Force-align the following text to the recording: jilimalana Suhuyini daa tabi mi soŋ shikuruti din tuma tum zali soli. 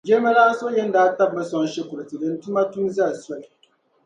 jilimalana 0.05 0.53
Suhuyini 0.57 0.91
daa 0.93 1.11
tabi 1.17 1.35
mi 1.37 1.43
soŋ 1.45 1.63
shikuruti 1.73 2.17
din 2.21 2.33
tuma 2.41 2.63
tum 2.71 2.83
zali 2.95 3.15
soli. 3.25 3.47